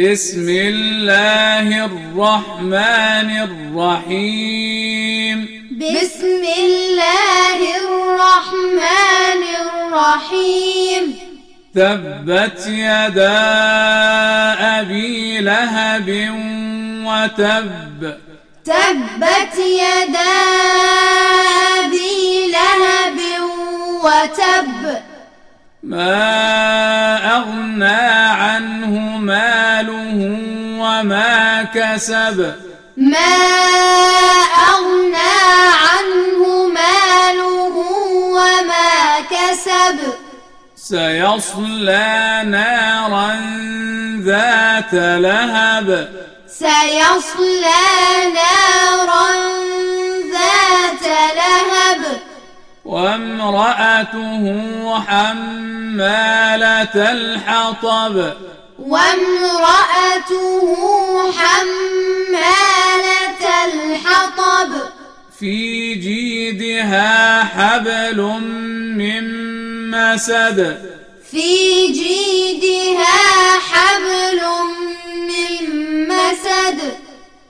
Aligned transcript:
بسم 0.00 0.48
الله 0.48 1.84
الرحمن 1.84 3.30
الرحيم. 3.76 5.38
بسم 5.76 6.42
الله 6.58 7.58
الرحمن 7.82 9.42
الرحيم. 9.60 11.04
تبت 11.74 12.66
يدا 12.66 13.40
أبي 14.80 15.40
لهب 15.40 16.08
وتب. 17.04 18.00
تبت 18.64 19.56
يدا 19.58 20.36
أبي 21.78 22.52
لهب 22.52 23.18
وتب. 24.04 25.02
ما 25.82 27.36
أغنى 27.36 28.09
وما 31.00 31.62
كسب. 31.62 32.54
ما 32.96 33.36
أغنى 34.68 35.40
عنه 35.84 36.68
ماله 36.68 37.76
وما 38.36 39.20
كسب. 39.30 39.98
سيصلى 40.76 42.42
نارا 42.44 43.30
ذات 44.24 44.92
لهب. 44.92 45.88
سيصلى 46.48 47.84
نارا 48.34 49.30
ذات 50.32 51.06
لهب. 51.36 52.20
وامرأته 52.84 54.44
حمالة 55.08 56.94
الحطب. 57.12 58.32
وامرأته 58.78 60.69
في 65.40 65.94
جيدها 65.94 67.44
حبل 67.44 68.20
من 68.96 69.24
مسد. 69.90 70.78
في 71.30 71.86
جيدها 71.86 72.89